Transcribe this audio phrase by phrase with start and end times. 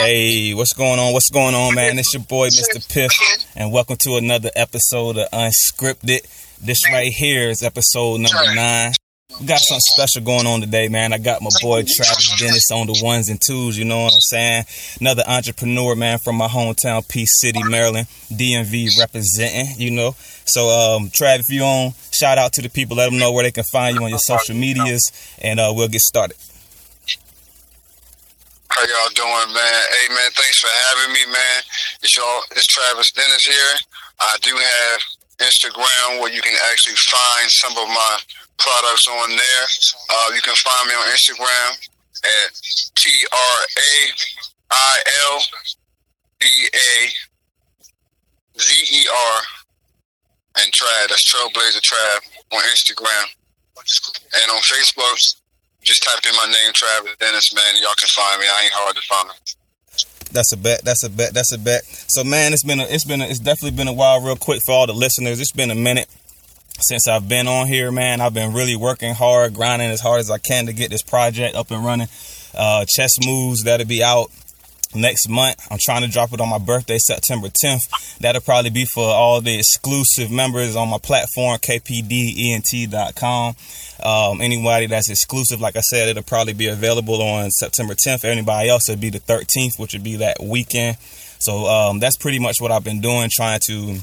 [0.00, 1.12] Hey, what's going on?
[1.12, 1.98] What's going on, man?
[1.98, 2.80] It's your boy, Mr.
[2.90, 3.12] Piff,
[3.54, 6.20] and welcome to another episode of Unscripted.
[6.58, 8.92] This right here is episode number nine.
[9.38, 11.12] We got something special going on today, man.
[11.12, 14.20] I got my boy Travis Dennis on the ones and twos, you know what I'm
[14.20, 14.64] saying?
[15.02, 18.06] Another entrepreneur, man, from my hometown, Peace City, Maryland.
[18.32, 20.12] DMV representing, you know.
[20.46, 23.44] So, um, Trav, if you on, shout out to the people, let them know where
[23.44, 25.12] they can find you on your social medias,
[25.42, 26.38] and uh, we'll get started.
[28.70, 29.82] How y'all doing, man?
[29.90, 31.58] Hey, man, thanks for having me, man.
[32.02, 32.42] It's y'all.
[32.52, 33.74] It's Travis Dennis here.
[34.20, 35.00] I do have
[35.42, 38.14] Instagram where you can actually find some of my
[38.58, 39.64] products on there.
[40.08, 41.82] Uh, you can find me on Instagram
[42.22, 42.50] at
[42.94, 43.92] T R A
[44.70, 45.02] I
[45.34, 45.42] L
[46.38, 47.10] B A
[48.60, 49.42] Z E R
[50.62, 51.08] and Trav.
[51.08, 52.20] That's Trailblazer Trav
[52.52, 53.34] on Instagram.
[53.76, 55.39] And on Facebook,
[55.82, 57.82] just type in my name, Travis Dennis, man.
[57.82, 58.46] Y'all can find me.
[58.46, 59.30] I ain't hard to find.
[60.32, 60.84] That's a bet.
[60.84, 61.34] That's a bet.
[61.34, 61.84] That's a bet.
[61.84, 64.20] So, man, it's been a, it's been a, it's definitely been a while.
[64.20, 66.08] Real quick for all the listeners, it's been a minute
[66.78, 68.20] since I've been on here, man.
[68.20, 71.56] I've been really working hard, grinding as hard as I can to get this project
[71.56, 72.08] up and running.
[72.54, 74.30] Uh, chess moves that'll be out
[74.94, 75.66] next month.
[75.70, 78.18] I'm trying to drop it on my birthday, September 10th.
[78.18, 83.54] That'll probably be for all the exclusive members on my platform, kpdent.com.
[84.02, 88.24] Um, anybody that's exclusive, like I said, it'll probably be available on September 10th.
[88.24, 90.96] Anybody else, it'll be the 13th, which would be that weekend.
[91.38, 94.00] So um, that's pretty much what I've been doing, trying to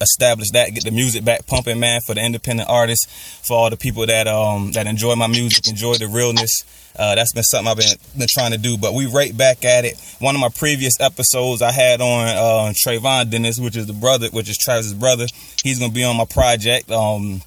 [0.00, 3.06] establish that, get the music back pumping, man, for the independent artists,
[3.46, 6.64] for all the people that um that enjoy my music, enjoy the realness.
[6.98, 8.76] Uh, that's been something I've been been trying to do.
[8.76, 9.94] But we right back at it.
[10.18, 14.28] One of my previous episodes I had on uh, Trayvon Dennis, which is the brother,
[14.28, 15.26] which is Travis's brother.
[15.62, 16.90] He's gonna be on my project.
[16.90, 17.42] Um,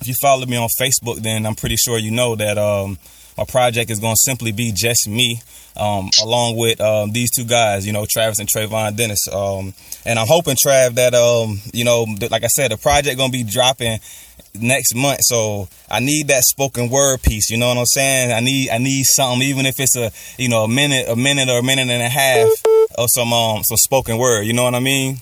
[0.00, 2.98] if you follow me on Facebook, then I'm pretty sure you know that um,
[3.38, 5.40] my project is gonna simply be just me
[5.76, 9.28] um, along with um, these two guys, you know, Travis and Trayvon Dennis.
[9.28, 9.72] Um,
[10.04, 13.36] and I'm hoping, Trav, that, um, you know, like I said, the project going to
[13.36, 14.00] be dropping
[14.54, 15.20] next month.
[15.22, 17.50] So I need that spoken word piece.
[17.50, 18.32] You know what I'm saying?
[18.32, 21.48] I need I need something, even if it's a you know a minute, a minute
[21.48, 22.48] or a minute and a half
[22.96, 24.42] of some um some spoken word.
[24.42, 25.18] You know what I mean?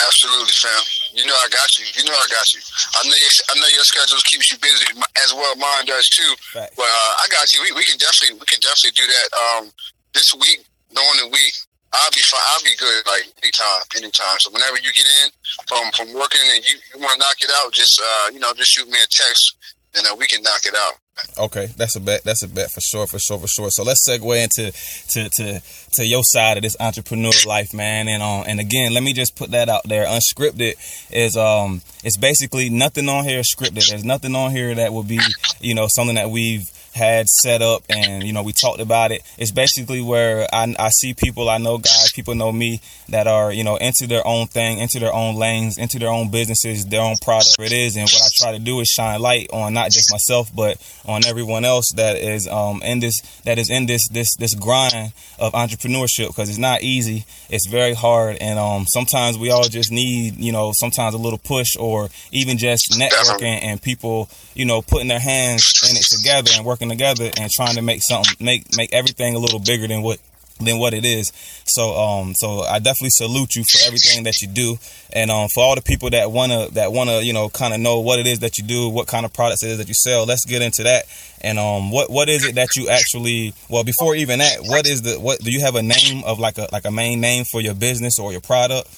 [0.00, 0.82] Absolutely, fam.
[1.12, 1.84] You know I got you.
[1.92, 2.60] You know I got you.
[2.94, 4.86] I know your, I know your schedule keeps you busy
[5.24, 5.54] as well.
[5.56, 6.32] Mine does too.
[6.54, 6.70] Right.
[6.76, 7.62] But uh, I got you.
[7.62, 9.28] We, we can definitely we can definitely do that.
[9.36, 9.70] Um,
[10.14, 10.64] this week,
[10.94, 11.54] during the week,
[11.92, 12.46] I'll be fine.
[12.54, 14.38] I'll be good like anytime, anytime.
[14.38, 15.30] So whenever you get in
[15.66, 18.52] from from working and you, you want to knock it out, just uh, you know,
[18.54, 19.56] just shoot me a text
[19.94, 20.94] and uh, we can knock it out.
[21.38, 22.22] Okay, that's a bet.
[22.24, 23.70] That's a bet for sure, for sure, for sure.
[23.70, 24.72] So let's segue into
[25.08, 25.62] to to
[25.92, 28.08] to your side of this entrepreneur life, man.
[28.08, 30.06] And um and again, let me just put that out there.
[30.06, 30.74] Unscripted
[31.10, 33.88] is um it's basically nothing on here scripted.
[33.88, 35.20] There's nothing on here that will be
[35.60, 39.22] you know something that we've had set up and you know we talked about it.
[39.38, 43.52] It's basically where I, I see people i know guys people know me that are
[43.52, 47.00] you know into their own thing into their own lanes into their own businesses their
[47.00, 47.96] own product it is.
[47.96, 50.76] And what i try to do is shine light on not just myself but
[51.06, 55.12] on everyone else that is um in this that is in this this this grind
[55.38, 57.24] of entrepreneurship because it's not easy.
[57.48, 58.36] It's very hard.
[58.40, 62.58] And um sometimes we all just need you know sometimes a little push or even
[62.58, 66.88] just networking and people you know putting their hands in it together and working working
[66.88, 70.18] together and trying to make something make make everything a little bigger than what
[70.60, 71.32] than what it is.
[71.64, 74.78] So um so I definitely salute you for everything that you do.
[75.12, 78.18] And um for all the people that wanna that wanna, you know, kinda know what
[78.18, 80.44] it is that you do, what kind of products it is that you sell, let's
[80.44, 81.04] get into that.
[81.40, 85.02] And um what what is it that you actually well before even that, what is
[85.02, 87.60] the what do you have a name of like a like a main name for
[87.60, 88.88] your business or your product?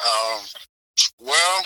[0.00, 0.40] Um
[1.20, 1.64] well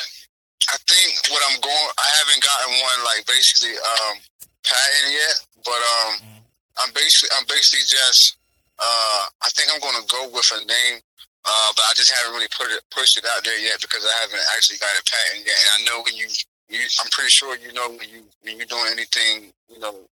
[0.70, 4.22] I think what I'm going, I haven't gotten one like basically um,
[4.62, 6.39] patent yet, but um, mm-hmm.
[6.78, 8.38] I'm basically, I'm basically just,
[8.78, 11.02] uh, I think I'm going to go with a name,
[11.44, 14.14] uh, but I just haven't really put it, pushed it out there yet because I
[14.22, 15.56] haven't actually got a patent yet.
[15.56, 16.28] And I know when you,
[16.68, 20.06] you I'm pretty sure you know when you when you're doing anything, you know,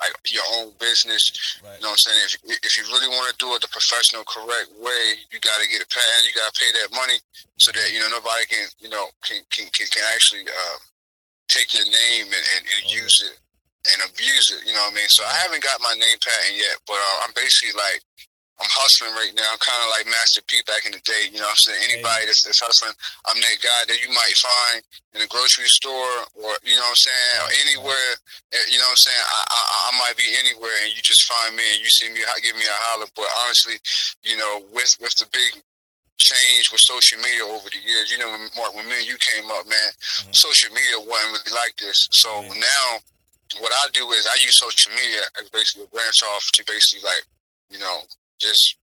[0.00, 1.60] like your own business.
[1.62, 1.78] Right.
[1.78, 2.20] You know what I'm saying?
[2.50, 5.66] If, if you really want to do it the professional, correct way, you got to
[5.70, 6.26] get a patent.
[6.26, 7.20] You got to pay that money
[7.60, 10.78] so that you know nobody can you know can can can, can actually uh,
[11.48, 13.38] take your name and, and, and oh, use it
[13.88, 14.62] and abuse it.
[14.66, 15.10] You know what I mean?
[15.10, 18.02] So I haven't got my name patent yet, but uh, I'm basically like
[18.62, 19.48] I'm hustling right now.
[19.50, 21.34] I'm kind of like Master P back in the day.
[21.34, 21.82] You know what I'm saying?
[21.88, 22.94] Anybody that's, that's hustling,
[23.26, 24.86] I'm that guy that you might find
[25.18, 28.10] in a grocery store or, you know what I'm saying, or anywhere.
[28.54, 29.24] Eh, you know what I'm saying?
[29.24, 32.22] I, I, I might be anywhere and you just find me and you see me,
[32.38, 33.10] give me a holler.
[33.18, 33.82] But honestly,
[34.22, 35.58] you know, with, with the big
[36.22, 39.18] change with social media over the years, you know, when, Mark, when me and you
[39.18, 40.30] came up, man, mm-hmm.
[40.30, 42.06] social media wasn't really like this.
[42.14, 42.62] So mm-hmm.
[42.62, 42.86] now,
[43.60, 47.04] what I do is I use social media as basically a branch off to basically
[47.04, 47.24] like,
[47.70, 48.06] you know,
[48.40, 48.76] just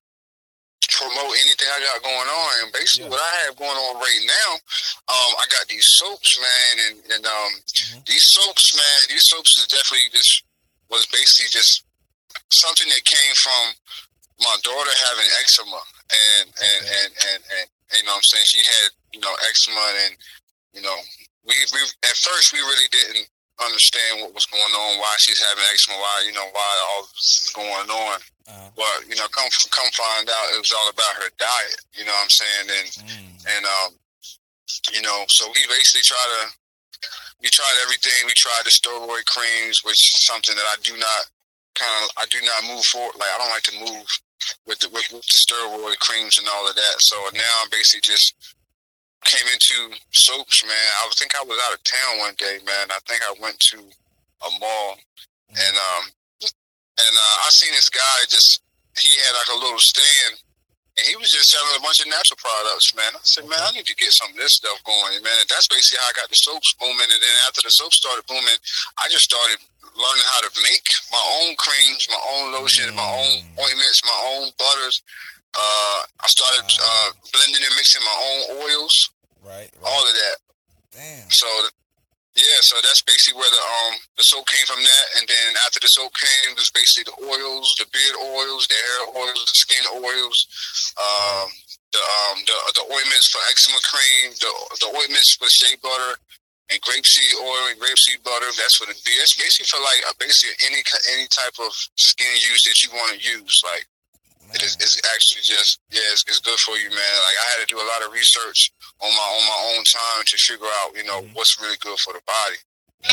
[0.89, 2.51] promote anything I got going on.
[2.63, 3.13] And basically, yeah.
[3.13, 4.49] what I have going on right now,
[5.09, 7.99] um, I got these soaps, man, and, and um, mm-hmm.
[8.05, 10.43] these soaps, man, these soaps is definitely just
[10.89, 11.85] was basically just
[12.49, 13.63] something that came from
[14.41, 18.47] my daughter having eczema, and and and, and, and, and you know what I'm saying
[18.47, 20.13] she had you know eczema, and
[20.73, 20.97] you know
[21.45, 21.79] we we
[22.09, 23.29] at first we really didn't
[23.65, 27.47] understand what was going on, why she's having eczema, why you know why all this
[27.47, 28.17] is going on.
[28.47, 28.69] Uh-huh.
[28.75, 31.79] But you know, come come find out, it was all about her diet.
[31.93, 32.67] You know what I'm saying?
[32.71, 33.29] And mm.
[33.57, 33.89] and um,
[34.93, 36.41] you know, so we basically try to
[37.41, 38.25] we tried everything.
[38.25, 41.21] We tried the steroid creams, which is something that I do not
[41.75, 43.15] kind of I do not move forward.
[43.19, 44.07] Like I don't like to move
[44.67, 46.95] with the with, with the steroid creams and all of that.
[46.99, 48.35] So now I'm basically just
[49.25, 50.89] came into soaps, man.
[51.03, 52.87] I think I was out of town one day, man.
[52.91, 54.95] I think I went to a mall
[55.49, 56.05] and um
[56.99, 58.59] and uh, I seen this guy just
[58.97, 60.39] he had like a little stand
[60.99, 63.15] and he was just selling a bunch of natural products, man.
[63.15, 65.37] I said, man, I need to get some of this stuff going, man.
[65.39, 67.07] And that's basically how I got the soaps booming.
[67.07, 68.59] And then after the soaps started booming,
[68.99, 69.63] I just started
[69.95, 72.99] learning how to make my own creams, my own lotion, mm.
[72.99, 73.31] my own
[73.63, 74.99] ointments, my own butters.
[75.55, 78.95] Uh, I started uh, blending and mixing my own oils.
[79.43, 79.85] Right, right.
[79.85, 80.37] All of that.
[80.93, 81.29] Damn.
[81.29, 81.47] So
[82.39, 85.81] yeah, so that's basically where the um the soap came from that, and then after
[85.83, 89.85] the soap came was basically the oils, the beard oils, the hair oils, the skin
[89.99, 90.37] oils,
[90.95, 91.47] um,
[91.91, 96.15] the um the the ointments for eczema cream, the the ointments for shea butter,
[96.71, 98.47] and grapeseed oil and grapeseed butter.
[98.55, 99.25] That's for the beard.
[99.25, 100.79] It's basically for like basically any
[101.11, 103.83] any type of skin use that you want to use, like
[104.53, 107.15] it is, it's actually just yeah, it's, it's, good for you, man.
[107.27, 110.23] Like I had to do a lot of research on my on my own time
[110.25, 111.33] to figure out, you know, mm-hmm.
[111.33, 112.57] what's really good for the body.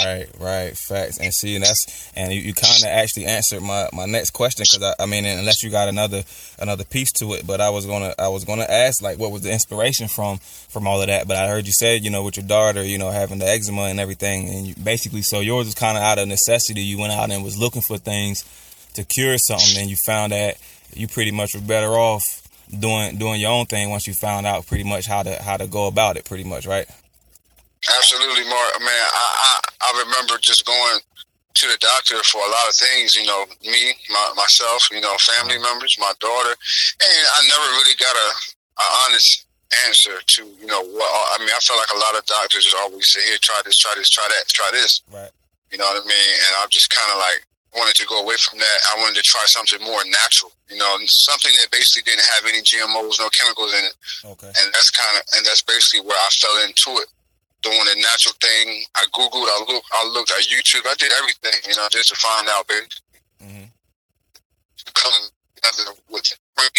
[0.05, 3.89] Right, right, facts, and see, and that's, and you, you kind of actually answered my,
[3.93, 6.25] my next question because I, I mean, unless you got another
[6.59, 9.43] another piece to it, but I was gonna I was gonna ask like what was
[9.43, 12.37] the inspiration from from all of that, but I heard you say you know with
[12.37, 15.77] your daughter, you know having the eczema and everything, and you, basically so yours was
[15.77, 16.81] kind of out of necessity.
[16.81, 18.43] You went out and was looking for things
[18.95, 20.57] to cure something, and you found that
[20.95, 24.67] you pretty much were better off doing doing your own thing once you found out
[24.67, 26.87] pretty much how to how to go about it pretty much right?
[27.97, 28.81] Absolutely mark.
[28.81, 30.99] Man i i, I remember just going
[31.55, 35.15] to the doctor for a lot of things you know me my, myself you know
[35.19, 36.51] family members my daughter.
[36.51, 38.29] And i never really got a,
[38.83, 39.47] a honest
[39.87, 42.77] answer to you know what i mean i felt like a lot of doctors just
[42.77, 45.03] always say here try this try this try that try this.
[45.13, 45.31] Right.
[45.71, 46.33] You know what i mean?
[46.47, 47.47] And i'm just kind of like
[47.77, 48.79] wanted to go away from that.
[48.93, 52.65] I wanted to try something more natural, you know, something that basically didn't have any
[52.65, 53.97] GMOs, no chemicals in it.
[54.25, 54.49] Okay.
[54.49, 57.09] And that's kind of, and that's basically where I fell into it,
[57.63, 58.85] doing a natural thing.
[58.97, 62.17] I googled, I looked, I looked at YouTube, I did everything, you know, just to
[62.17, 63.21] find out, basically.
[63.45, 63.69] Mm-hmm.
[64.95, 65.13] Come
[65.55, 66.71] together with right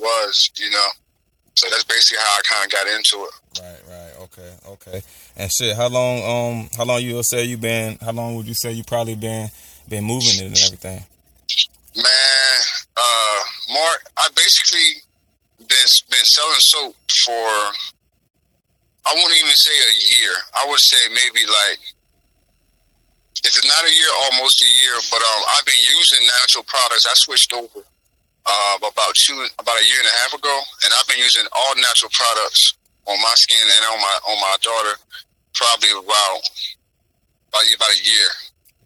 [0.00, 0.88] was, you know.
[1.60, 3.34] So that's basically how I kind of got into it.
[3.60, 5.02] Right, right, okay, okay.
[5.36, 7.98] And shit, how long, um, how long you say you been?
[8.00, 9.50] How long would you say you probably been
[9.86, 11.04] been moving it and everything?
[11.94, 12.56] Man,
[12.96, 13.38] uh,
[13.76, 15.04] Mark, I basically
[15.58, 16.96] been been selling soap
[17.28, 17.52] for
[19.04, 20.32] I won't even say a year.
[20.56, 21.80] I would say maybe like
[23.44, 24.96] if it's not a year, almost a year.
[25.12, 27.04] But um, I've been using natural products.
[27.04, 27.84] I switched over
[28.46, 31.74] uh, about two, about a year and a half ago, and I've been using all
[31.76, 32.74] natural products
[33.06, 34.94] on my skin and on my on my daughter
[35.54, 36.40] probably about
[37.48, 38.30] about, about a year.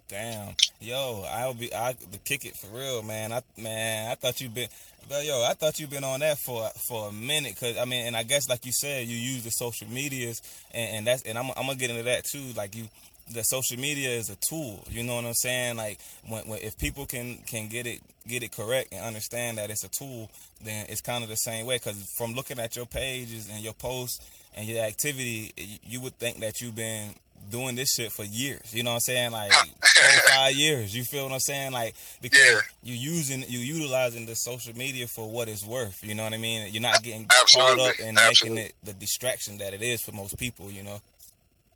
[0.08, 3.32] Damn, yo, I'll be I kick it for real, man.
[3.32, 4.68] I man, I thought you'd been,
[5.08, 8.06] but yo, I thought you'd been on that for for a minute, cause I mean,
[8.06, 10.42] and I guess like you said, you use the social medias,
[10.73, 12.52] and, and that's and I'm I'm gonna get into that too.
[12.54, 12.88] Like you,
[13.31, 14.85] the social media is a tool.
[14.90, 15.76] You know what I'm saying?
[15.76, 19.71] Like when, when if people can can get it get it correct and understand that
[19.71, 20.31] it's a tool,
[20.62, 21.76] then it's kind of the same way.
[21.76, 24.21] Because from looking at your pages and your posts
[24.57, 25.52] and your activity,
[25.85, 27.14] you would think that you've been
[27.50, 28.75] doing this shit for years.
[28.75, 29.33] You know what I'm saying?
[29.33, 30.95] Like four, five years.
[30.95, 31.73] You feel what I'm saying?
[31.73, 32.61] Like because yeah.
[32.83, 36.02] you using you utilizing the social media for what it's worth.
[36.02, 36.73] You know what I mean?
[36.73, 37.76] You're not getting Absolutely.
[37.76, 40.71] caught up and making it the distraction that it is for most people.
[40.71, 41.00] You know.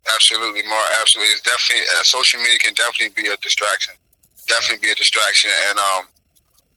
[0.07, 3.93] Absolutely, more Absolutely, it's definitely uh, social media can definitely be a distraction.
[4.47, 6.07] Definitely be a distraction, and um,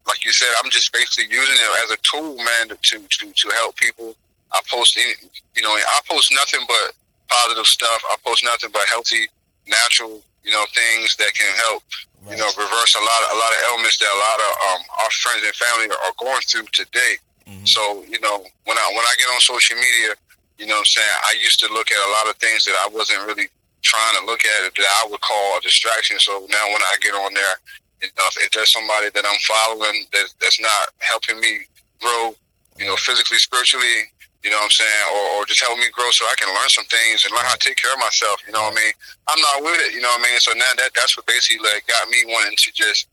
[0.06, 3.46] like you said, I'm just basically using it as a tool, man, to to to
[3.56, 4.14] help people.
[4.52, 5.14] I post, any,
[5.56, 6.92] you know, I post nothing but
[7.28, 8.02] positive stuff.
[8.10, 9.28] I post nothing but healthy,
[9.66, 11.82] natural, you know, things that can help,
[12.26, 12.36] right.
[12.36, 14.82] you know, reverse a lot of a lot of ailments that a lot of um,
[15.00, 17.16] our friends and family are going through today.
[17.48, 17.66] Mm-hmm.
[17.66, 20.14] So, you know, when I when I get on social media,
[20.62, 21.16] you know what I'm saying?
[21.26, 23.50] I used to look at a lot of things that I wasn't really
[23.82, 26.22] trying to look at that I would call a distraction.
[26.22, 27.58] So now when I get on there,
[27.98, 31.66] you know, if, if there's somebody that I'm following that, that's not helping me
[31.98, 32.38] grow,
[32.78, 34.06] you know, physically, spiritually,
[34.46, 36.70] you know what I'm saying, or, or just help me grow so I can learn
[36.70, 38.38] some things and learn how to take care of myself.
[38.46, 38.94] You know what I mean?
[39.26, 39.98] I'm not with it.
[39.98, 40.38] You know what I mean?
[40.38, 43.10] So now that that's what basically like got me wanting to just,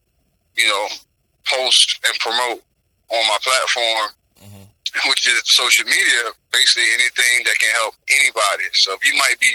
[0.54, 0.86] you know,
[1.50, 2.62] post and promote
[3.10, 4.14] on my platform.
[5.08, 6.34] Which is social media.
[6.52, 8.68] Basically, anything that can help anybody.
[8.74, 9.52] So if you might be,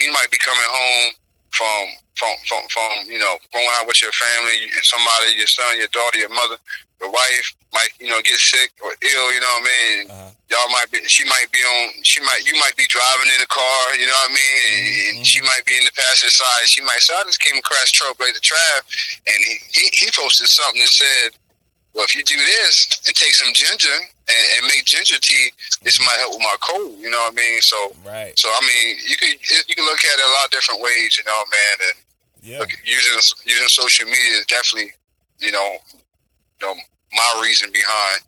[0.00, 1.14] you might be coming home
[1.52, 1.84] from
[2.16, 5.92] from from from you know going out with your family and somebody, your son, your
[5.92, 6.56] daughter, your mother,
[7.00, 9.26] your wife might you know get sick or ill.
[9.32, 9.98] You know what I mean?
[10.10, 10.30] Uh-huh.
[10.52, 11.00] Y'all might be.
[11.08, 12.04] She might be on.
[12.04, 12.44] She might.
[12.44, 13.80] You might be driving in the car.
[13.96, 14.60] You know what I mean?
[14.68, 15.24] And, mm-hmm.
[15.24, 16.68] she might be in the passenger side.
[16.68, 18.80] She might say, "I just came across Trailblazer Trav,"
[19.28, 21.28] and he, he he posted something that said
[21.94, 26.00] well, if you do this and take some ginger and, and, make ginger tea, this
[26.00, 26.96] might help with my cold.
[26.98, 27.60] You know what I mean?
[27.60, 28.32] So, right.
[28.38, 29.28] So I mean, you can
[29.68, 31.18] you can look at it a lot of different ways.
[31.18, 31.76] You know, man.
[31.88, 31.96] And
[32.42, 32.58] yeah.
[32.58, 34.92] Look, using using social media is definitely,
[35.38, 35.76] you know,
[36.60, 36.74] you know
[37.12, 38.20] my reason behind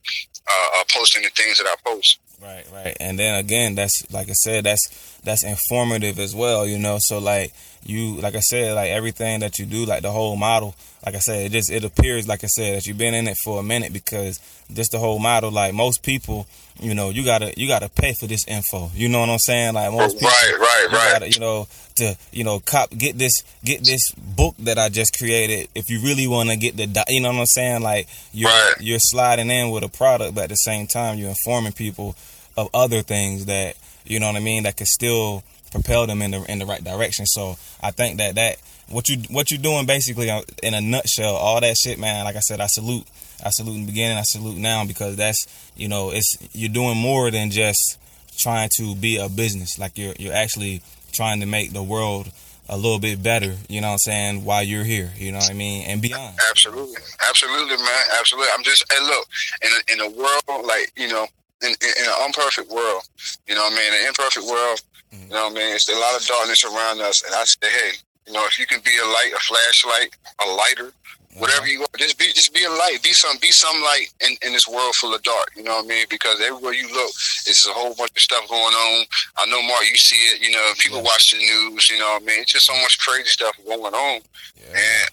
[0.47, 2.18] uh, uh, posting the things that I post.
[2.42, 2.97] Right, right.
[3.00, 6.66] And then again, that's like I said, that's that's informative as well.
[6.66, 7.52] You know, so like
[7.83, 11.18] you like I said, like everything that you do, like the whole model, like I
[11.18, 13.62] said, it just it appears like I said that you've been in it for a
[13.62, 14.40] minute because
[14.73, 16.46] just the whole model, like most people,
[16.80, 18.90] you know, you gotta you gotta pay for this info.
[18.94, 19.75] You know what I'm saying?
[19.75, 21.12] Like most people, right, right, you right.
[21.12, 25.18] Gotta, you know, to you know, cop get this get this book that I just
[25.18, 25.68] created.
[25.75, 27.82] If you really want to get the, you know what I'm saying?
[27.82, 28.75] Like you're right.
[28.80, 32.16] you're sliding in with a product, but at the same time you're informing people
[32.56, 36.30] of other things that you know what I mean that could still propel them in
[36.30, 37.26] the in the right direction.
[37.26, 38.56] So I think that that
[38.88, 42.25] what you what you're doing basically uh, in a nutshell, all that shit, man.
[42.25, 43.05] Like I said, I salute.
[43.45, 44.17] I salute in the beginning.
[44.17, 47.99] I salute now because that's you know it's you're doing more than just
[48.37, 49.79] trying to be a business.
[49.79, 52.31] Like you're you're actually trying to make the world
[52.67, 55.50] a little bit better, you know what I'm saying, while you're here, you know what
[55.50, 56.35] I mean, and beyond.
[56.49, 56.97] Absolutely.
[57.29, 58.05] Absolutely, man.
[58.19, 58.50] Absolutely.
[58.57, 59.26] I'm just, hey, look,
[59.61, 61.26] in a, in a world like, you know,
[61.61, 63.03] in, in, in an imperfect world,
[63.47, 64.81] you know what I mean, an imperfect world,
[65.14, 65.31] Mm-hmm.
[65.31, 65.75] You know what I mean?
[65.75, 67.91] It's a lot of darkness around us, and I say, hey,
[68.26, 70.93] you know, if you can be a light, a flashlight, a lighter,
[71.37, 71.71] whatever uh-huh.
[71.71, 74.52] you want, just be just be a light, be some be some light in, in
[74.52, 75.50] this world full of dark.
[75.57, 76.07] You know what I mean?
[76.09, 77.11] Because everywhere you look,
[77.47, 79.07] it's a whole bunch of stuff going on.
[79.37, 80.40] I know, Mark, you see it.
[80.40, 81.90] You know, people watch the news.
[81.90, 82.40] You know what I mean?
[82.40, 84.21] It's just so much crazy stuff going on,
[84.57, 84.73] yeah.
[84.73, 85.07] and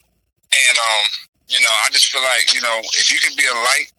[0.52, 1.06] and um,
[1.50, 3.92] you know, I just feel like you know, if you can be a light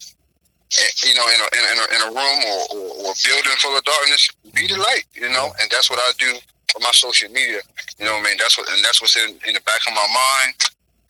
[0.81, 3.59] eh, you know, in a, in a, in a room or, or, or, a building
[3.61, 4.81] full of darkness, be the mm-hmm.
[4.81, 6.39] light, you know, and that's what I do
[6.71, 7.61] for my social media.
[7.99, 8.37] You know what I mean?
[8.39, 10.55] That's what, and that's what's in, in the back of my mind.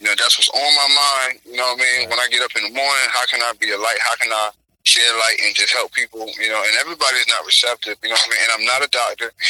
[0.00, 1.40] You know, that's what's on my mind.
[1.46, 2.10] You know what I mean?
[2.10, 4.00] When I get up in the morning, how can I be a light?
[4.02, 4.50] How can I
[4.84, 8.26] shed light and just help people, you know, and everybody's not receptive, you know what
[8.26, 8.42] I mean?
[8.42, 9.32] And I'm not a doctor.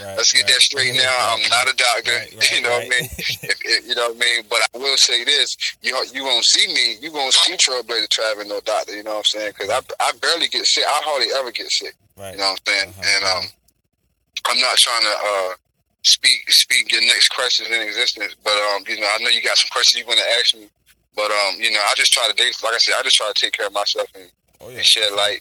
[0.00, 0.54] Right, Let's get right.
[0.54, 1.14] that straight now.
[1.20, 3.04] I'm not a doctor, right, you know what I mean?
[3.18, 4.44] if, if, you know what I mean?
[4.48, 8.48] But I will say this, you you won't see me, you won't see Trailblazer traveling
[8.48, 9.52] no doctor, you know what I'm saying?
[9.56, 10.84] Because I, I barely get sick.
[10.86, 12.88] I hardly ever get sick, you know what I'm saying?
[12.88, 13.10] Uh-huh.
[13.14, 13.50] And um,
[14.46, 15.52] I'm not trying to uh,
[16.02, 19.56] speak speak your next questions in existence, but um, you know, I know you got
[19.56, 20.68] some questions you want to ask me.
[21.16, 23.34] But um, you know, I just try to, like I said, I just try to
[23.34, 24.30] take care of myself and
[24.60, 24.76] Oh yeah.
[24.76, 25.40] And shed light.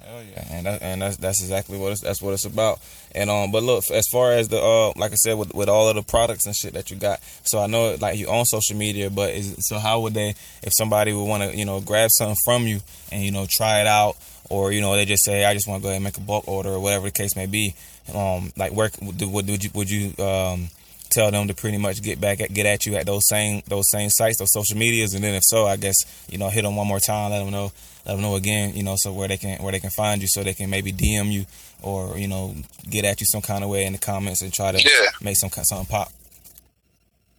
[0.00, 2.78] Hell yeah, and that, and that's that's exactly what it's, that's what it's about.
[3.14, 5.88] And um, but look, as far as the uh, like I said, with with all
[5.88, 8.76] of the products and shit that you got, so I know like you own social
[8.76, 12.10] media, but is so how would they, if somebody would want to, you know, grab
[12.12, 12.78] something from you
[13.10, 14.16] and you know try it out,
[14.48, 16.20] or you know they just say I just want to go ahead and make a
[16.20, 17.74] bulk order or whatever the case may be,
[18.14, 20.68] um, like where would, would you would you um
[21.10, 23.90] tell them to pretty much get back at, get at you at those same those
[23.90, 25.96] same sites, those social medias, and then if so, I guess
[26.28, 27.72] you know hit them one more time, let them know,
[28.06, 30.28] let them know again, you know, so where they can where they can find you,
[30.28, 31.46] so they can maybe DM you
[31.82, 32.54] or you know
[32.88, 35.08] get at you some kind of way in the comments and try to yeah.
[35.20, 36.12] make some something pop.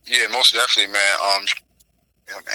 [0.06, 1.16] Yeah, most definitely, man.
[1.36, 1.46] Um,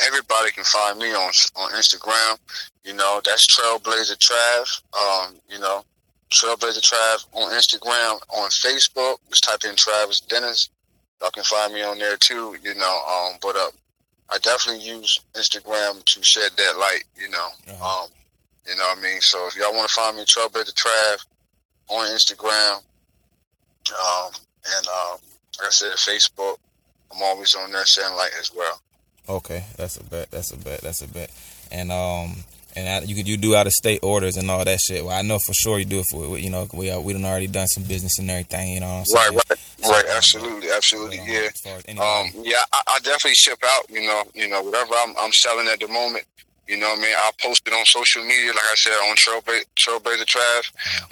[0.06, 2.38] everybody can find me on on Instagram.
[2.84, 4.82] You know, that's Trailblazer Trav.
[4.92, 5.84] Um, you know,
[6.34, 9.16] Trailblazer Trav on Instagram, on Facebook.
[9.30, 10.68] Just type in Travis Dennis.
[11.20, 13.02] Y'all can find me on there too, you know.
[13.08, 13.70] Um, but uh,
[14.30, 17.48] I definitely use Instagram to shed that light, you know.
[17.68, 18.02] Uh-huh.
[18.04, 18.08] Um,
[18.66, 19.20] you know what I mean?
[19.20, 21.24] So if y'all want to find me, Trailblazer Trav
[21.88, 22.76] on Instagram,
[23.92, 24.32] um,
[24.76, 25.18] and um,
[25.58, 26.56] like I said, Facebook,
[27.14, 28.80] I'm always on there shedding light as well.
[29.28, 30.30] Okay, that's a bet.
[30.30, 30.80] That's a bet.
[30.80, 31.30] That's a bet.
[31.70, 32.44] And um,
[32.76, 35.04] and I, you could you do out of state orders and all that shit.
[35.04, 37.24] Well, I know for sure you do it for you know we uh, we done
[37.24, 38.74] already done some business and everything.
[38.74, 39.04] You know.
[39.14, 40.04] right, right, right.
[40.10, 41.20] Absolutely, absolutely.
[41.20, 41.48] Um, yeah.
[41.88, 43.90] Um, yeah, I, I, definitely ship out.
[43.90, 46.24] You know, you know whatever I'm, I'm selling at the moment.
[46.66, 47.14] You know what I mean?
[47.18, 50.62] I'll post it on social media, like I said, on Trailblazer, Trailblazer Trav,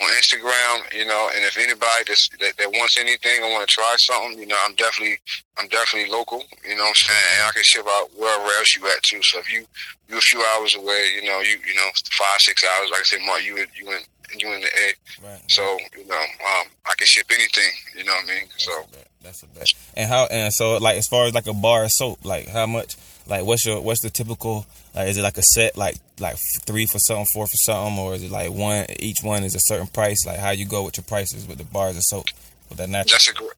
[0.01, 0.93] on Instagram.
[0.95, 4.39] You know, and if anybody that's, that, that wants anything or want to try something,
[4.39, 5.19] you know, I'm definitely
[5.59, 6.43] I'm definitely local.
[6.67, 7.29] You know what I'm saying?
[7.37, 9.23] And I can ship out wherever else you at too.
[9.23, 9.67] So if you
[10.09, 13.05] you a few hours away, you know, you you know five six hours, like I
[13.05, 14.01] said, Mark, you you in
[14.39, 15.27] you in the A.
[15.27, 15.43] Right.
[15.49, 15.63] So
[15.97, 17.73] you know, um, I can ship anything.
[17.97, 18.49] You know what I mean?
[18.49, 19.73] That's so a that's a bet.
[19.97, 22.67] And how and so like as far as like a bar of soap, like how
[22.67, 22.97] much?
[23.26, 24.67] Like what's your what's the typical?
[24.95, 26.37] Like is it like a set like like
[26.67, 29.61] three for something, four for something, or is it like one each one is a
[29.61, 30.26] certain price?
[30.26, 32.26] Like how you go with your prices with the bars of soap
[32.69, 33.12] with that natural?
[33.12, 33.52] That's a great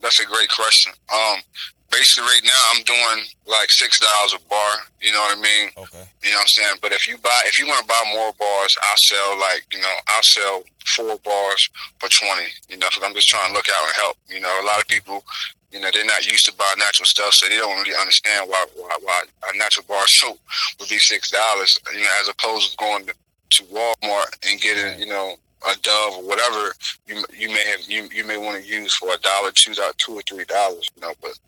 [0.00, 0.92] that's a great question.
[1.12, 1.40] Um,
[1.90, 4.72] basically right now I'm doing like six dollars a bar.
[5.00, 5.70] You know what I mean?
[5.76, 6.04] Okay.
[6.22, 6.76] You know what I'm saying?
[6.82, 9.80] But if you buy, if you want to buy more bars, I'll sell like you
[9.80, 12.50] know I'll sell four bars for twenty.
[12.68, 14.16] You know, because I'm just trying to look out and help.
[14.28, 15.24] You know, a lot of people,
[15.76, 18.64] you know, they're not used to buy natural stuff, so they don't really understand why
[18.76, 20.38] why, why a natural bar soap
[20.80, 21.78] would be six dollars.
[21.92, 23.14] You know, as opposed to going to,
[23.50, 25.34] to Walmart and getting you know
[25.68, 26.72] a dove or whatever
[27.06, 30.12] you you may have you, you may want to use for a dollar, two, two
[30.12, 30.90] or three dollars.
[30.96, 31.38] You know, but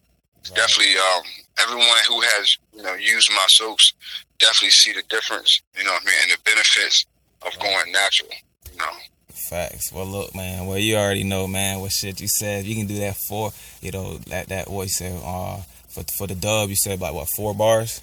[0.51, 0.57] Right.
[0.57, 1.23] Definitely, um,
[1.61, 3.93] everyone who has you know used my soaps
[4.39, 5.63] definitely see the difference.
[5.77, 7.07] You know, what I mean, and the benefits
[7.43, 7.61] of right.
[7.61, 8.31] going natural.
[8.73, 8.93] You know.
[9.49, 9.91] Facts.
[9.93, 10.67] Well, look, man.
[10.67, 11.81] Well, you already know, man.
[11.81, 12.67] What shit you said.
[12.67, 13.51] You can do that for,
[13.81, 15.21] you know, that that what you said.
[15.25, 18.03] Uh, for for the dub, you said about what four bars.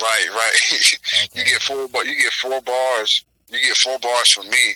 [0.00, 0.56] Right, right.
[1.24, 1.40] Okay.
[1.40, 3.24] you get four, but you get four bars.
[3.48, 4.74] You get four bars from me.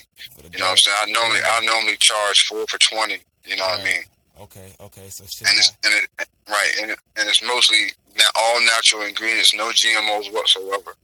[0.51, 0.97] You know what I'm saying?
[1.01, 3.19] I normally I normally charge four for twenty.
[3.45, 3.79] You know right.
[3.79, 4.03] what I mean?
[4.41, 5.09] Okay, okay.
[5.09, 7.93] So and it's, and it, right, and, it, and it's mostly
[8.35, 10.95] all natural ingredients, no GMOs whatsoever.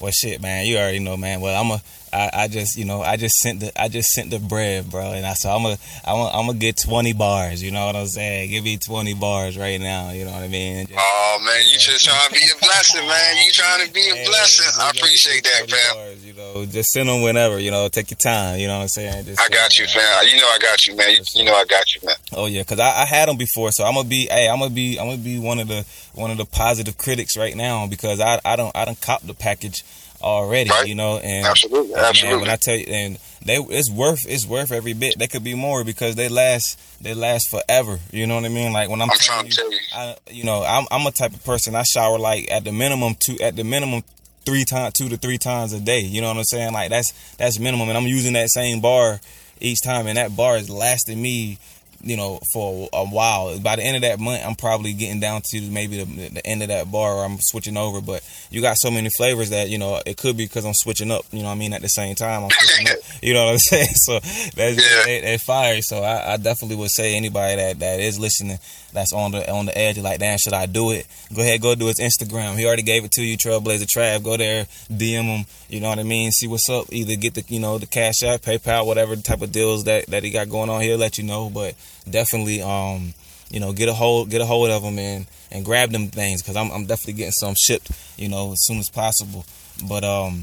[0.00, 1.40] Well, shit, man, you already know, man.
[1.40, 1.80] Well, I'm a,
[2.12, 5.12] I, I just, you know, I just sent the, I just sent the bread, bro,
[5.12, 7.62] and I so I'm a, I'm a, I'm gonna get 20 bars.
[7.62, 8.50] You know what I'm saying?
[8.50, 10.10] Give me 20 bars right now.
[10.10, 10.86] You know what I mean?
[10.86, 13.36] Just, oh man, you just trying to be a blessing, man.
[13.36, 14.80] You trying to be a blessing.
[14.80, 15.96] I appreciate that, fam.
[15.96, 17.58] Bars, you know, just send them whenever.
[17.58, 18.58] You know, take your time.
[18.58, 19.24] You know what I'm saying?
[19.24, 20.26] Just I got you, fam.
[20.28, 21.10] You know I got you, man.
[21.10, 22.16] You, you know I got you, man.
[22.32, 24.70] Oh yeah, cause I, I had them before, so I'm gonna be, hey, I'm gonna
[24.70, 28.20] be, I'm gonna be one of the, one of the positive critics right now because
[28.20, 29.82] I, I don't, I don't cop the package
[30.22, 30.86] already, right.
[30.86, 31.18] you know.
[31.18, 32.36] And absolutely, absolutely.
[32.36, 35.18] Man, when I tell you, and they, it's worth, it's worth every bit.
[35.18, 37.98] They could be more because they last, they last forever.
[38.12, 38.72] You know what I mean?
[38.72, 41.34] Like when I'm, I'm trying to tell you, I, you know, I'm, I'm a type
[41.34, 41.74] of person.
[41.74, 44.02] I shower like at the minimum two, at the minimum
[44.44, 46.00] three times, two to three times a day.
[46.00, 46.72] You know what I'm saying?
[46.72, 49.20] Like that's that's minimum, and I'm using that same bar
[49.60, 51.58] each time, and that bar is lasting me
[52.02, 53.58] you know, for a while.
[53.58, 56.62] By the end of that month, I'm probably getting down to maybe the, the end
[56.62, 58.00] of that bar or I'm switching over.
[58.00, 61.10] But you got so many flavors that, you know, it could be because I'm switching
[61.10, 61.72] up, you know I mean?
[61.72, 63.88] At the same time, I'm switching up, you know what I'm saying?
[64.02, 65.02] So that's yeah.
[65.06, 65.80] that, that fire.
[65.80, 68.58] So I, I, definitely would say anybody that, that is listening
[68.92, 71.06] that's on the on the edge, like, damn, should I do it?
[71.34, 72.56] Go ahead, go do his Instagram.
[72.56, 74.22] He already gave it to you, Trailblazer Trav.
[74.22, 76.30] Go there, DM him, you know what I mean?
[76.30, 76.86] See what's up.
[76.90, 80.22] Either get the, you know, the cash app, PayPal, whatever type of deals that, that
[80.22, 81.50] he got going on, he'll let you know.
[81.50, 81.74] But
[82.08, 83.14] definitely, um,
[83.50, 86.42] you know, get a hold, get a hold of them and and grab them things
[86.42, 89.44] because I'm I'm definitely getting some shipped, you know, as soon as possible.
[89.88, 90.40] But um,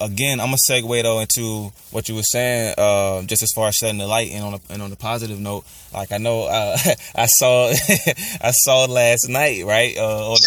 [0.00, 3.76] again, I'm gonna segue though into what you were saying, uh, just as far as
[3.76, 5.64] shedding the light and on a, and on the positive note.
[5.92, 6.76] Like I know uh,
[7.14, 7.68] I saw
[8.40, 9.96] I saw last night, right?
[9.96, 10.38] Uh, on,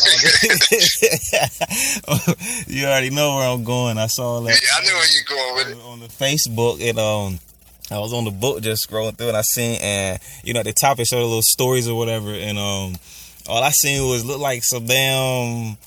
[2.08, 2.20] on
[2.68, 3.98] you already know where I'm going.
[3.98, 4.62] I saw last.
[4.62, 7.40] Yeah, I know where you're going with it on the Facebook and um
[7.90, 10.66] I was on the book just scrolling through and I seen and you know at
[10.66, 12.96] the top it showed little stories or whatever and um
[13.48, 15.78] all I seen was look like some damn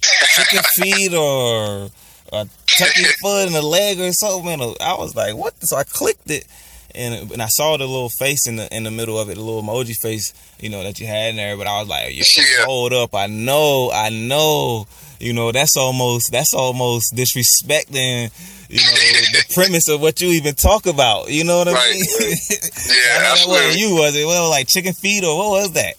[0.00, 1.88] chicken feet or
[2.32, 2.46] a
[2.86, 4.60] turkey foot and a leg or something.
[4.60, 5.54] And I was like, what?
[5.62, 6.46] So I clicked it
[6.94, 9.40] and and I saw the little face in the in the middle of it, the
[9.40, 11.56] little emoji face, you know, that you had in there.
[11.56, 14.86] But I was like, yeah, hold up, I know, I know,
[15.18, 18.30] you know, that's almost that's almost disrespecting
[18.68, 21.30] you know, the premise of what you even talk about.
[21.30, 22.04] You know what I right, mean?
[22.50, 23.80] Yeah, absolutely.
[23.80, 24.26] you was it?
[24.26, 25.94] Well, like chicken feet or what was that?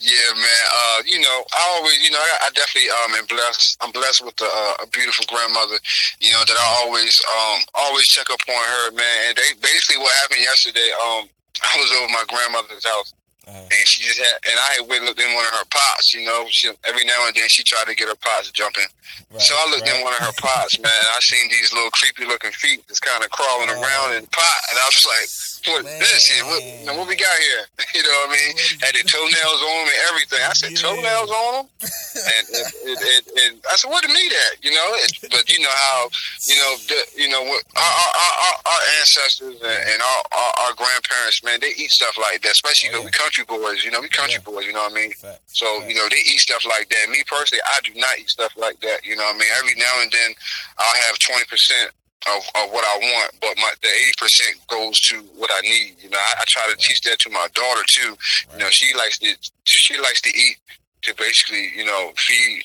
[0.00, 0.64] Yeah, man.
[0.70, 3.76] Uh, you know, I always, you know, I, I definitely um am blessed.
[3.80, 5.78] I'm blessed with a, uh, a beautiful grandmother.
[6.20, 9.18] You know that I always um always check up on her, man.
[9.28, 10.90] And they basically what happened yesterday.
[11.06, 11.28] Um,
[11.62, 13.14] I was over my grandmother's house,
[13.46, 13.60] uh-huh.
[13.60, 16.14] And she just had, and I had went looked in one of her pots.
[16.14, 18.88] You know, she every now and then she tried to get her pots jumping.
[19.30, 20.00] Right, so I looked right.
[20.00, 20.88] in one of her pots, man.
[21.12, 24.32] I seen these little creepy looking feet just kind of crawling uh, around in the
[24.32, 25.28] pot, and I was like,
[25.66, 25.98] "What man.
[26.00, 26.44] this here?
[26.44, 26.62] What,
[26.98, 28.52] what we got here?" You know what I mean?
[28.82, 30.42] Had the toenails on them and everything.
[30.42, 30.82] I said, yeah.
[30.82, 31.66] "Toenails on them?"
[32.34, 34.88] and, and, and, and, I said, "What to me that?" You know,
[35.30, 36.10] but you know how
[36.46, 40.72] you know the, you know what our, our, our, our ancestors and, our, our, our
[40.74, 43.14] grandparents, man, they eat stuff like that, especially because oh, yeah.
[43.14, 43.84] we country boys.
[43.84, 44.50] You know, we country Yeah.
[44.50, 44.66] boys.
[44.66, 45.12] You know what I mean?
[45.12, 45.40] Facts.
[45.54, 45.88] So Facts.
[45.88, 47.10] you know, they eat stuff like that.
[47.10, 49.04] Me personally, I do not eat stuff like that.
[49.04, 49.52] You know what I mean?
[49.58, 50.30] Every now and then,
[50.78, 51.90] I'll have twenty percent.
[52.26, 55.96] Of, of what I want, but my the eighty percent goes to what I need.
[56.00, 58.16] You know, I, I try to teach that to my daughter too.
[58.54, 60.56] You know, she likes to she likes to eat
[61.02, 62.62] to basically, you know, feed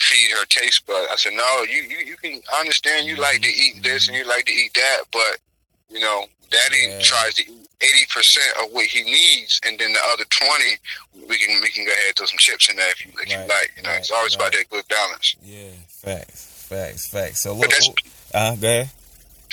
[0.00, 1.08] feed her taste bud.
[1.12, 4.16] I said, no, you you, you can I understand you like to eat this and
[4.16, 5.38] you like to eat that, but
[5.90, 7.00] you know, daddy Yeah.
[7.02, 10.78] tries to eat eighty percent of what he needs and then the other twenty
[11.28, 13.28] we can we can go ahead and throw some chips in there if you if
[13.30, 13.72] you like.
[13.76, 15.36] You know, it's right, always about that good balance.
[15.44, 17.42] Yeah, facts, facts, facts.
[17.42, 17.70] So look,
[18.32, 18.90] uh, go ahead.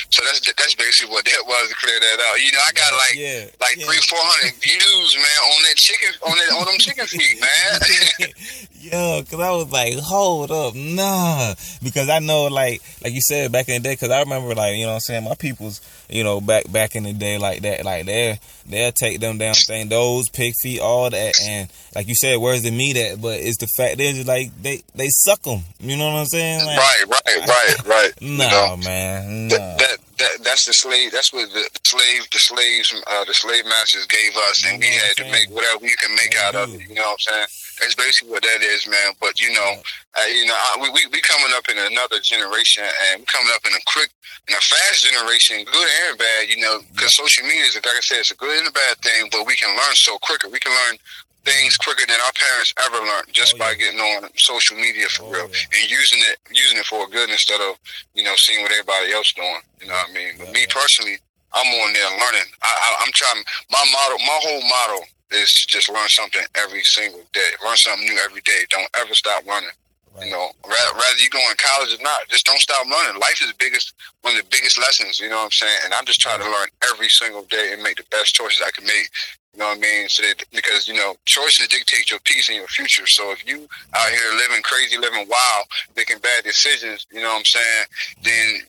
[0.09, 2.39] So that's that's basically what that was to clear that out.
[2.39, 3.85] You know, I got like yeah, like yeah.
[3.85, 8.29] three, four hundred views, man, on that chicken on that on them chicken feet, man.
[8.81, 13.51] Yo, cause I was like, hold up, nah, because I know, like, like you said
[13.51, 15.81] back in the day, cause I remember, like, you know, what I'm saying my people's,
[16.09, 19.55] you know, back back in the day, like that, like they they'll take them down
[19.55, 23.21] thing, those pig feet, all that, and like you said, where's the meat at?
[23.21, 26.65] But it's the fact is, like they they suck them, you know what I'm saying?
[26.65, 28.11] Like, right, right, right, right.
[28.21, 28.77] You know?
[28.77, 29.57] man, no.
[29.57, 31.11] that, that that that's the slave.
[31.11, 34.91] That's what the slave, the slaves, uh, the slave masters gave us, and we You
[34.91, 36.87] know had to make whatever we can make out of it.
[36.87, 37.47] You know what I'm saying?
[37.79, 39.15] That's basically what that is, man.
[39.19, 39.71] But you know,
[40.17, 43.51] uh, you know, I, we, we we coming up in another generation, and we coming
[43.55, 44.09] up in a quick,
[44.47, 46.49] in a fast generation, good and bad.
[46.49, 48.97] You know, because social media is, like I said, it's a good and a bad
[49.01, 50.49] thing, but we can learn so quicker.
[50.49, 50.97] We can learn
[51.45, 55.23] things quicker than our parents ever learned just Oh, by getting on social media for
[55.23, 55.79] Oh, real yeah.
[55.81, 57.79] and using it using it for good instead of
[58.13, 59.61] you know seeing what everybody else doing.
[59.81, 60.33] You know what I mean?
[60.37, 60.73] But Yeah, me yeah.
[60.75, 61.17] personally,
[61.53, 62.47] I'm on there learning.
[62.61, 63.43] I, I, I'm trying.
[63.71, 64.99] My model my whole motto
[65.31, 67.51] is to just learn something every single day.
[67.63, 68.65] Learn something new every day.
[68.69, 69.69] Don't ever stop learning.
[70.15, 70.25] Right.
[70.25, 73.21] You know, rather, rather you go in college or not, just don't stop learning.
[73.21, 75.19] Life is the biggest, one of the biggest lessons.
[75.19, 75.79] You know what I'm saying?
[75.85, 78.71] And I'm just trying to learn every single day and make the best choices I
[78.71, 79.09] can make.
[79.53, 80.09] You know what I mean?
[80.09, 83.07] So that because you know, choices dictate your peace and your future.
[83.07, 85.65] So if you out here living crazy, living wild,
[85.95, 87.85] making bad decisions, you know what I'm saying?
[88.23, 88.61] Then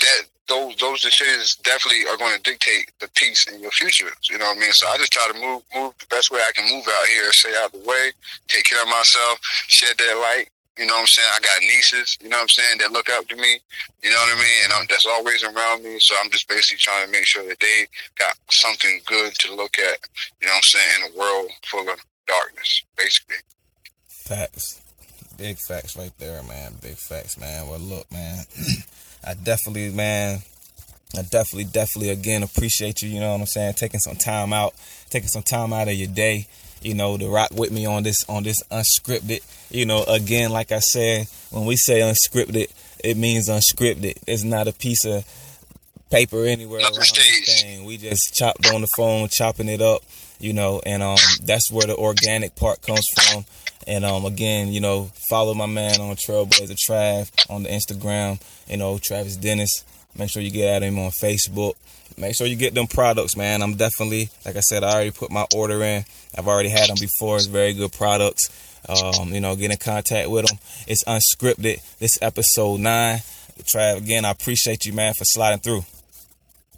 [0.00, 4.10] that those those decisions definitely are going to dictate the peace in your future.
[4.30, 4.72] You know what I mean?
[4.72, 7.32] So I just try to move move the best way I can move out here,
[7.32, 8.12] stay out the way,
[8.48, 10.48] take care of myself, shed that light.
[10.78, 11.28] You know what I'm saying?
[11.32, 13.60] I got nieces, you know what I'm saying, that look up to me.
[14.02, 14.60] You know what I mean?
[14.64, 16.00] And I'm, that's always around me.
[16.00, 17.86] So I'm just basically trying to make sure that they
[18.18, 19.98] got something good to look at.
[20.40, 20.94] You know what I'm saying?
[20.98, 23.36] In a world full of darkness, basically.
[24.08, 24.82] Facts.
[25.38, 26.74] Big facts right there, man.
[26.82, 27.68] Big facts, man.
[27.68, 28.44] Well, look, man.
[29.26, 30.40] I definitely, man,
[31.16, 34.74] I definitely, definitely, again, appreciate you, you know what I'm saying, taking some time out,
[35.10, 36.46] taking some time out of your day,
[36.82, 40.72] you know, to rock with me on this, on this unscripted, you know, again, like
[40.72, 42.70] I said, when we say unscripted,
[43.02, 44.18] it means unscripted.
[44.26, 45.24] It's not a piece of
[46.10, 47.84] paper anywhere around this thing.
[47.84, 50.02] We just chopped on the phone, chopping it up,
[50.38, 53.44] you know, and um that's where the organic part comes from.
[53.86, 58.76] And um again, you know, follow my man on Trailblazer Trav on the Instagram, you
[58.76, 59.84] know, Travis Dennis.
[60.16, 61.74] Make sure you get at him on Facebook.
[62.16, 63.62] Make sure you get them products, man.
[63.62, 66.04] I'm definitely, like I said, I already put my order in.
[66.38, 67.36] I've already had them before.
[67.36, 68.50] It's very good products.
[68.88, 70.58] Um, you know, get in contact with them.
[70.86, 71.80] It's unscripted.
[71.98, 73.20] This episode nine.
[73.62, 75.84] Trav, again, I appreciate you, man, for sliding through.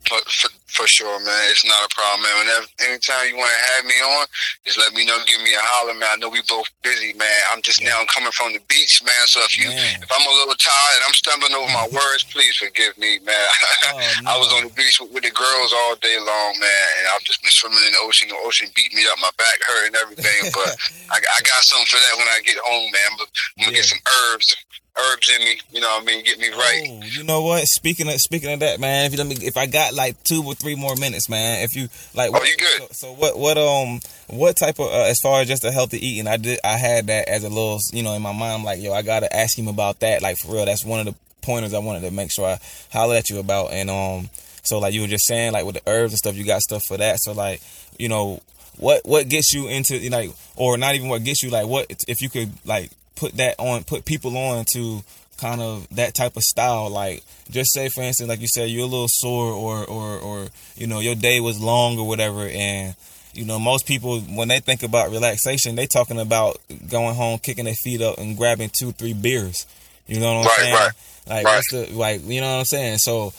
[0.09, 1.44] For, for sure, man.
[1.48, 2.36] It's not a problem, man.
[2.44, 4.28] Whenever, anytime you want to have me on,
[4.68, 5.16] just let me know.
[5.24, 6.12] Give me a holler, man.
[6.12, 7.40] I know we both busy, man.
[7.50, 9.24] I'm just now coming from the beach, man.
[9.24, 10.04] So if you, Man.
[10.04, 13.48] if I'm a little tired and I'm stumbling over my words, please forgive me, man.
[13.88, 17.04] Oh, I was on the beach with, with the girls all day long, man, and
[17.16, 18.28] I've just been swimming in the ocean.
[18.28, 20.52] The ocean beat me up, my back hurt and everything.
[20.52, 20.76] But
[21.16, 23.08] I, I got something for that when I get home, man.
[23.16, 24.52] I'm, I'm gonna get some herbs,
[24.98, 25.61] herbs in me.
[25.72, 26.24] You know what I mean?
[26.24, 26.87] Get me right.
[26.88, 27.66] Oh, you know what?
[27.66, 30.42] Speaking of speaking of that, man, if you let me, if I got like two
[30.44, 32.88] or three more minutes, man, if you like, Oh, you good.
[32.94, 33.38] So, so what?
[33.38, 36.26] What um, what type of uh, as far as just a healthy eating?
[36.26, 38.80] I did, I had that as a little, you know, in my mind, I'm like,
[38.80, 40.22] yo, I gotta ask him about that.
[40.22, 42.59] Like for real, that's one of the pointers I wanted to make sure I
[42.92, 43.72] holler at you about.
[43.72, 44.30] And um,
[44.62, 46.85] so like you were just saying, like with the herbs and stuff, you got stuff
[46.85, 47.20] for that.
[47.20, 47.62] So like,
[47.98, 48.40] you know,
[48.78, 51.66] what what gets you into you know, like, or not even what gets you like,
[51.66, 55.02] what if you could like put that on, put people on to
[55.38, 58.85] kind of that type of style like just say for instance like you said you're
[58.85, 62.94] a little sore or or or you know your day was long or whatever and
[63.35, 66.57] you know most people when they think about relaxation they talking about
[66.88, 69.66] going home kicking their feet up and grabbing two three beers
[70.07, 70.90] you know what i'm Right, saying right,
[71.29, 71.57] like right.
[71.57, 73.31] what's the like you know what i'm saying so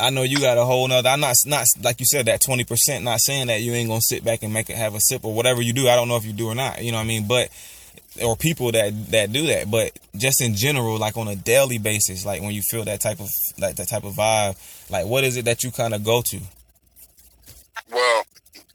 [0.00, 1.08] I know you got a whole nother.
[1.08, 3.02] I'm not not like you said that twenty percent.
[3.04, 5.34] Not saying that you ain't gonna sit back and make it have a sip or
[5.34, 5.88] whatever you do.
[5.88, 6.84] I don't know if you do or not.
[6.84, 7.26] You know what I mean?
[7.26, 7.48] But
[8.22, 9.70] or people that that do that.
[9.70, 13.20] But just in general, like on a daily basis, like when you feel that type
[13.20, 13.28] of
[13.58, 14.56] like that type of vibe,
[14.90, 16.40] like what is it that you kind of go to?
[17.90, 18.24] Well,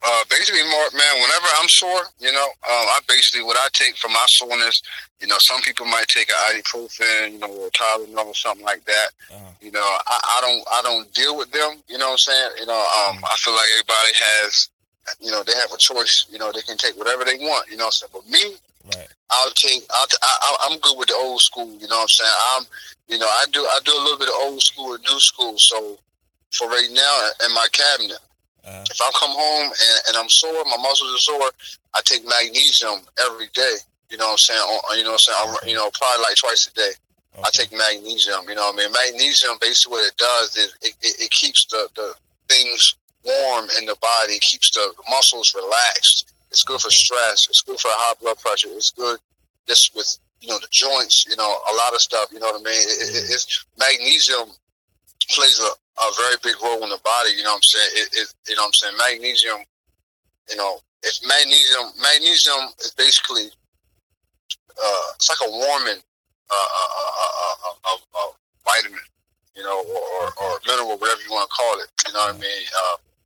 [0.05, 3.95] uh, basically, Mark, man, whenever I'm sore, you know, um, I basically what I take
[3.95, 4.81] for my soreness,
[5.21, 8.83] you know, some people might take an ibuprofen, you know, or Tylenol or something like
[8.83, 9.09] that.
[9.31, 9.51] Uh-huh.
[9.61, 11.81] You know, I, I don't, I don't deal with them.
[11.87, 12.51] You know what I'm saying?
[12.59, 13.25] You know, um, mm-hmm.
[13.25, 14.69] I feel like everybody has,
[15.21, 16.25] you know, they have a choice.
[16.29, 17.71] You know, they can take whatever they want.
[17.71, 18.11] You know what I'm saying?
[18.11, 19.07] But me, right.
[19.31, 19.83] I'll take.
[19.89, 21.71] I'll I, I'm good with the old school.
[21.79, 22.31] You know what I'm saying?
[22.55, 22.63] I'm,
[23.07, 23.61] you know, I do.
[23.61, 25.55] I do a little bit of old school and new school.
[25.57, 25.97] So
[26.51, 28.19] for right now, in my cabinet,
[28.65, 28.83] uh-huh.
[28.89, 31.51] If I come home and, and, I'm sore, my muscles are sore,
[31.93, 33.75] I take magnesium every day.
[34.09, 34.61] You know what I'm saying?
[34.95, 35.69] You know what I'm saying?
[35.69, 36.91] you know, probably like twice a day.
[37.35, 37.43] Okay.
[37.43, 38.47] I take magnesium.
[38.47, 38.91] You know what I mean?
[39.11, 42.13] Magnesium, basically, what it does is it, it, it keeps the, the
[42.47, 46.32] things warm in the body, it keeps the muscles relaxed.
[46.53, 47.49] It's good for stress.
[47.49, 48.69] It's good for high blood pressure.
[48.77, 49.17] It's good
[49.67, 50.05] just with
[50.39, 51.25] you know the joints.
[51.25, 52.29] You know a lot of stuff.
[52.31, 52.77] You know what I mean?
[52.77, 54.53] It, it, it's magnesium
[55.33, 57.33] plays a, a very big role in the body.
[57.33, 57.91] You know what I'm saying?
[58.05, 58.97] It, it, you know what I'm saying?
[59.01, 59.65] Magnesium,
[60.51, 63.49] you know, if magnesium, magnesium is basically,
[64.77, 66.05] uh, it's like a warming
[66.53, 69.01] uh, uh, uh, uh vitamin,
[69.57, 71.89] you know, or, or, mineral, whatever you want to call it.
[72.05, 72.61] You know what I mean?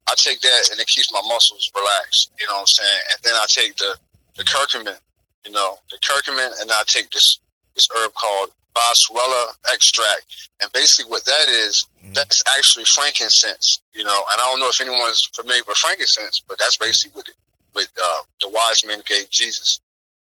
[0.09, 2.31] I take that and it keeps my muscles relaxed.
[2.39, 3.01] You know what I'm saying?
[3.11, 3.95] And then I take the,
[4.35, 4.97] the curcumin,
[5.45, 7.39] you know, the curcumin, and I take this
[7.75, 10.49] this herb called boswellia extract.
[10.61, 12.13] And basically, what that is, mm.
[12.13, 13.81] that's actually frankincense.
[13.93, 17.27] You know, and I don't know if anyone's familiar with frankincense, but that's basically what,
[17.29, 17.35] it,
[17.73, 19.79] what uh, the wise men gave Jesus.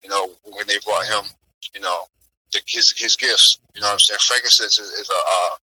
[0.02, 1.30] You know, when they brought him,
[1.74, 2.06] you know,
[2.52, 3.58] the, his his gifts.
[3.74, 4.18] You know what I'm saying?
[4.22, 5.56] Frankincense is, is a, uh,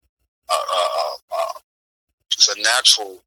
[0.51, 1.61] uh, uh,
[2.33, 3.23] it's a natural,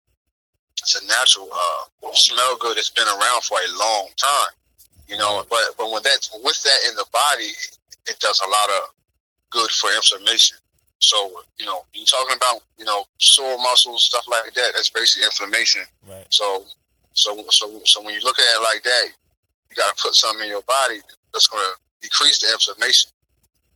[0.82, 2.78] it's a natural uh, smell good.
[2.78, 4.54] It's been around for a long time.
[5.08, 7.52] You know, but but when that with that in the body,
[8.08, 8.90] it does a lot of
[9.52, 10.58] good for inflammation.
[11.00, 15.26] So, you know, you're talking about, you know, sore muscles, stuff like that, that's basically
[15.26, 15.84] inflammation.
[16.08, 16.26] Right.
[16.30, 16.66] So,
[17.14, 19.06] so, so, so when you look at it like that,
[19.70, 21.02] you got to put something in your body
[21.34, 23.12] that's going to decrease the inflammation.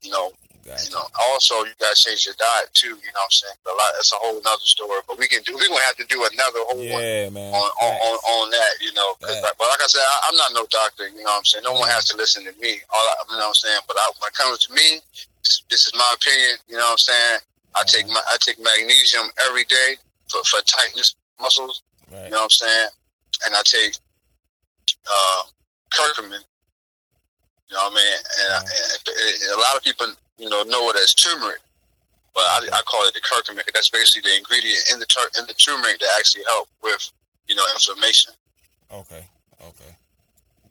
[0.02, 0.32] You know,
[0.70, 0.86] Gotcha.
[0.86, 2.94] You know, also you gotta change your diet too.
[2.94, 3.58] You know what I'm saying?
[3.66, 3.90] A lot.
[3.98, 5.02] That's a whole other story.
[5.10, 5.58] But we can do.
[5.58, 7.50] We're gonna have to do another whole yeah, one man.
[7.50, 8.74] On, on, on, on that.
[8.78, 11.10] You know, but like I said, I, am not no doctor.
[11.10, 11.66] You know what I'm saying?
[11.66, 12.86] No one has to listen to me.
[12.94, 13.82] All I, you know what I'm saying.
[13.90, 15.02] But I, when it comes to me,
[15.42, 16.62] this is my opinion.
[16.70, 17.38] You know what I'm saying?
[17.74, 19.98] I take my I take magnesium every day
[20.30, 21.82] for, for tightness muscles.
[22.14, 22.30] Right.
[22.30, 22.90] You know what I'm saying?
[23.50, 23.98] And I take
[25.10, 25.42] uh,
[25.90, 26.46] curcumin.
[27.70, 28.18] You know what I mean?
[28.38, 30.08] And, I, and a lot of people
[30.40, 31.60] you know, know it as turmeric.
[32.34, 33.68] But I, I call it the curcumin.
[33.74, 37.12] That's basically the ingredient in the tur- in the turmeric that actually help with,
[37.48, 38.34] you know, inflammation.
[38.92, 39.26] Okay.
[39.60, 39.94] Okay.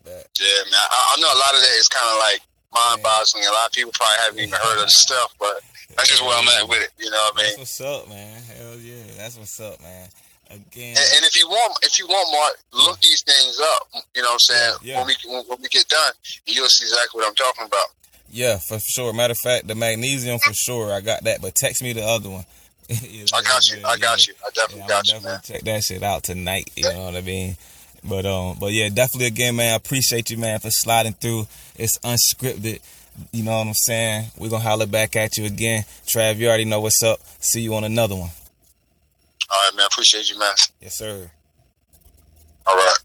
[0.04, 0.24] That.
[0.40, 0.80] Yeah, man.
[0.80, 2.40] I, I, know a lot of that is kind of like
[2.72, 3.44] mind-boggling.
[3.44, 5.60] A lot of people probably haven't even heard of the stuff, but
[5.96, 6.92] that's just where I'm at with it.
[6.96, 7.52] You know what I mean?
[7.60, 8.40] That's what's up, man.
[8.56, 10.08] Hell yeah, that's what's up, man.
[10.48, 10.96] Again.
[10.96, 14.00] And, and, if you want, if you want, Mark, look these things up.
[14.16, 14.74] You know what I'm saying?
[14.80, 14.98] Yeah, yeah.
[15.04, 16.12] When we when, when we get done,
[16.46, 17.92] you'll see exactly what I'm talking about.
[18.30, 19.12] Yeah, for sure.
[19.12, 20.92] Matter of fact, the magnesium for sure.
[20.92, 22.44] I got that, but text me the other one.
[22.88, 23.78] you know, I got you.
[23.84, 24.34] I got you.
[24.44, 25.14] I definitely yeah, got you.
[25.14, 25.40] Definitely man.
[25.44, 26.70] check that shit out tonight.
[26.76, 27.56] You know what I mean?
[28.04, 29.72] But um, but yeah, definitely again, man.
[29.72, 31.46] I appreciate you, man, for sliding through.
[31.76, 32.80] It's unscripted.
[33.32, 34.26] You know what I'm saying?
[34.38, 35.84] We're gonna holler back at you again.
[36.06, 37.20] Trav, you already know what's up.
[37.40, 38.30] See you on another one.
[39.50, 39.86] All right, man.
[39.86, 40.54] Appreciate you, man.
[40.80, 41.30] Yes, sir.
[42.66, 42.98] All right.